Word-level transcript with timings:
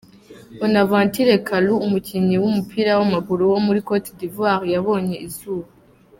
Bonaventure 0.59 1.33
Kalou, 1.47 1.83
umukinnyi 1.87 2.35
w’umupira 2.41 2.91
w’amaguru 2.99 3.41
wo 3.51 3.59
muri 3.65 3.79
Cote 3.87 4.11
d’ivoire 4.19 4.65
yabonye 4.75 5.15
izuba. 5.27 5.67